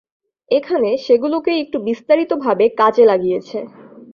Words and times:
এখানে 0.51 0.89
সেগুলোকেই 1.05 1.61
একটু 1.63 1.77
বিস্তারিতভাবে 1.87 2.65
কাজে 2.79 3.03
লাগিয়েছে। 3.05 3.59